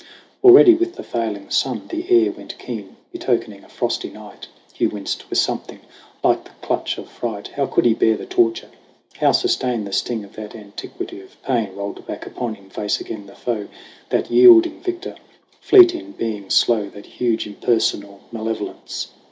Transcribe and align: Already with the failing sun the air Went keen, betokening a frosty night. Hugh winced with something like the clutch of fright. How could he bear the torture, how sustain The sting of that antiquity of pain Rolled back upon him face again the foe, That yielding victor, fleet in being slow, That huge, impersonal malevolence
Already 0.43 0.73
with 0.73 0.95
the 0.95 1.03
failing 1.03 1.51
sun 1.51 1.87
the 1.89 2.09
air 2.09 2.31
Went 2.31 2.57
keen, 2.57 2.95
betokening 3.11 3.63
a 3.63 3.69
frosty 3.69 4.09
night. 4.09 4.47
Hugh 4.73 4.89
winced 4.89 5.29
with 5.29 5.37
something 5.37 5.79
like 6.23 6.43
the 6.45 6.49
clutch 6.65 6.97
of 6.97 7.07
fright. 7.07 7.49
How 7.49 7.67
could 7.67 7.85
he 7.85 7.93
bear 7.93 8.17
the 8.17 8.25
torture, 8.25 8.71
how 9.17 9.31
sustain 9.31 9.83
The 9.83 9.93
sting 9.93 10.23
of 10.23 10.33
that 10.37 10.55
antiquity 10.55 11.21
of 11.21 11.39
pain 11.43 11.75
Rolled 11.75 12.03
back 12.07 12.25
upon 12.25 12.55
him 12.55 12.71
face 12.71 12.99
again 12.99 13.27
the 13.27 13.35
foe, 13.35 13.67
That 14.09 14.31
yielding 14.31 14.79
victor, 14.81 15.17
fleet 15.59 15.93
in 15.93 16.13
being 16.13 16.49
slow, 16.49 16.89
That 16.89 17.05
huge, 17.05 17.45
impersonal 17.45 18.21
malevolence 18.31 19.09